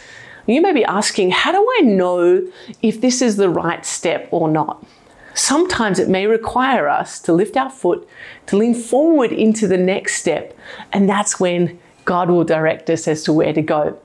You 0.47 0.61
may 0.61 0.73
be 0.73 0.85
asking, 0.85 1.31
how 1.31 1.51
do 1.51 1.67
I 1.79 1.81
know 1.81 2.47
if 2.81 3.01
this 3.01 3.21
is 3.21 3.37
the 3.37 3.49
right 3.49 3.85
step 3.85 4.27
or 4.31 4.47
not? 4.47 4.85
Sometimes 5.33 5.99
it 5.99 6.07
may 6.07 6.27
require 6.27 6.87
us 6.87 7.19
to 7.21 7.33
lift 7.33 7.57
our 7.57 7.69
foot, 7.69 8.07
to 8.47 8.57
lean 8.57 8.73
forward 8.73 9.33
into 9.33 9.67
the 9.67 9.77
next 9.77 10.15
step, 10.15 10.57
and 10.93 11.09
that's 11.09 11.39
when 11.39 11.77
God 12.05 12.29
will 12.29 12.43
direct 12.43 12.89
us 12.89 13.07
as 13.07 13.23
to 13.23 13.33
where 13.33 13.51
to 13.51 13.61
go. 13.61 13.99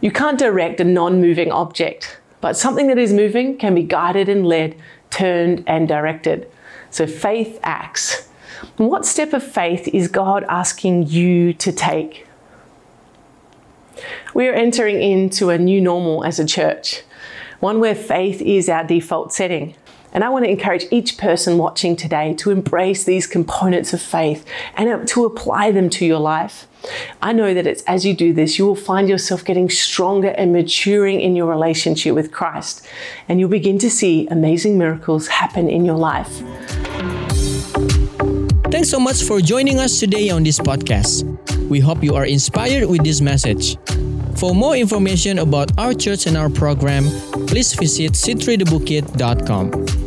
You 0.00 0.10
can't 0.10 0.38
direct 0.38 0.80
a 0.80 0.84
non 0.84 1.20
moving 1.20 1.52
object, 1.52 2.18
but 2.40 2.56
something 2.56 2.86
that 2.86 2.98
is 2.98 3.12
moving 3.12 3.58
can 3.58 3.74
be 3.74 3.82
guided 3.82 4.28
and 4.28 4.46
led, 4.46 4.74
turned 5.10 5.64
and 5.66 5.86
directed. 5.86 6.50
So 6.90 7.06
faith 7.06 7.58
acts. 7.62 8.28
What 8.76 9.06
step 9.06 9.32
of 9.32 9.42
faith 9.42 9.88
is 9.88 10.08
God 10.08 10.44
asking 10.48 11.06
you 11.06 11.52
to 11.54 11.72
take? 11.72 12.26
We 14.34 14.48
are 14.48 14.54
entering 14.54 15.00
into 15.02 15.50
a 15.50 15.58
new 15.58 15.80
normal 15.80 16.24
as 16.24 16.38
a 16.38 16.46
church, 16.46 17.02
one 17.60 17.80
where 17.80 17.94
faith 17.94 18.40
is 18.42 18.68
our 18.68 18.84
default 18.84 19.32
setting. 19.32 19.74
And 20.12 20.24
I 20.24 20.28
want 20.28 20.44
to 20.44 20.50
encourage 20.50 20.86
each 20.90 21.18
person 21.18 21.56
watching 21.56 21.94
today 21.94 22.34
to 22.34 22.50
embrace 22.50 23.04
these 23.04 23.26
components 23.26 23.92
of 23.92 24.02
faith 24.02 24.44
and 24.74 24.88
uh, 24.88 25.04
to 25.06 25.24
apply 25.24 25.70
them 25.70 25.88
to 25.90 26.04
your 26.04 26.18
life. 26.18 26.66
I 27.22 27.32
know 27.32 27.54
that 27.54 27.66
it's 27.66 27.82
as 27.82 28.04
you 28.04 28.14
do 28.14 28.32
this, 28.32 28.58
you 28.58 28.66
will 28.66 28.74
find 28.74 29.08
yourself 29.08 29.44
getting 29.44 29.70
stronger 29.70 30.30
and 30.30 30.52
maturing 30.52 31.20
in 31.20 31.36
your 31.36 31.46
relationship 31.46 32.14
with 32.14 32.32
Christ, 32.32 32.86
and 33.28 33.38
you'll 33.38 33.50
begin 33.50 33.78
to 33.78 33.90
see 33.90 34.26
amazing 34.28 34.78
miracles 34.78 35.28
happen 35.28 35.68
in 35.68 35.84
your 35.84 35.98
life. 35.98 36.42
Thanks 38.70 38.88
so 38.88 39.00
much 39.00 39.24
for 39.24 39.40
joining 39.40 39.80
us 39.80 39.98
today 39.98 40.30
on 40.30 40.44
this 40.44 40.58
podcast. 40.60 41.26
We 41.68 41.80
hope 41.80 42.04
you 42.04 42.14
are 42.14 42.24
inspired 42.24 42.88
with 42.88 43.02
this 43.02 43.20
message. 43.20 43.76
For 44.36 44.54
more 44.54 44.76
information 44.76 45.40
about 45.40 45.76
our 45.76 45.92
church 45.92 46.26
and 46.26 46.36
our 46.36 46.48
program, 46.48 47.04
please 47.46 47.74
visit 47.74 48.12
c3thebukit.com. 48.12 49.99